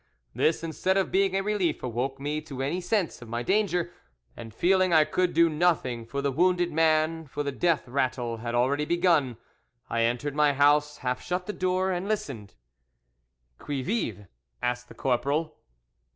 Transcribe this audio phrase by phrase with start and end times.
[0.33, 3.91] This, instead of being a relief, awoke me to a sense of my danger,
[4.35, 8.55] and feeling I could do nothing for the wounded man, for the death rattle had
[8.55, 9.37] already begun,
[9.91, 12.55] I entered my house, half shut the door, and listened.
[13.59, 14.25] "Qui vive?"
[14.59, 15.57] asked the corporal.